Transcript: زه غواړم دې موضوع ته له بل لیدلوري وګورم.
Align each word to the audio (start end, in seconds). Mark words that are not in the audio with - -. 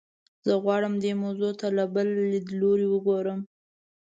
زه 0.45 0.53
غواړم 0.63 0.93
دې 1.03 1.11
موضوع 1.23 1.51
ته 1.59 1.67
له 1.77 1.83
بل 1.93 2.07
لیدلوري 2.31 2.87
وګورم. 2.89 3.39